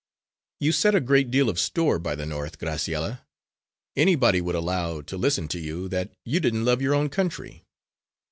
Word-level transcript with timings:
"You 0.59 0.71
set 0.71 0.95
a 0.95 0.99
great 0.99 1.29
deal 1.29 1.47
of 1.47 1.59
store 1.59 1.99
by 1.99 2.15
the 2.15 2.25
North, 2.25 2.57
Graciella. 2.57 3.21
Anybody 3.95 4.41
would 4.41 4.55
allow, 4.55 5.01
to 5.01 5.15
listen 5.15 5.47
to 5.49 5.59
you, 5.59 5.87
that 5.89 6.09
you 6.25 6.39
didn't 6.39 6.65
love 6.65 6.81
your 6.81 6.95
own 6.95 7.07
country." 7.07 7.65